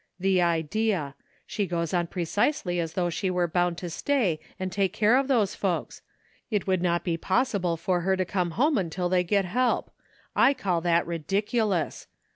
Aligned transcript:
"The 0.19 0.41
idea! 0.41 1.13
she 1.45 1.67
goes 1.67 1.93
on 1.93 2.07
precisely 2.07 2.79
as 2.79 2.93
though 2.93 3.11
she 3.11 3.29
were 3.29 3.47
bound 3.47 3.77
to 3.77 3.89
stay 3.91 4.39
and 4.59 4.71
take 4.71 4.93
care 4.93 5.15
of 5.15 5.27
those 5.27 5.53
folks; 5.53 6.01
it 6.49 6.65
would 6.65 6.81
not 6.81 7.03
be 7.03 7.17
possible 7.17 7.77
for 7.77 8.01
her 8.01 8.17
to 8.17 8.25
come 8.25 8.49
home 8.57 8.79
until 8.79 9.09
they 9.09 9.23
get 9.23 9.45
help! 9.45 9.91
1 10.33 10.55
call 10.55 10.81
that 10.81 11.05
ridiculous! 11.05 12.07